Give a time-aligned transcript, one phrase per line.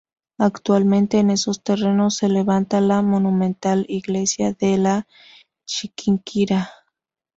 [0.39, 5.05] Actualmente en esos terrenos se levanta la monumental Iglesia de la
[5.67, 6.71] Chiquinquirá.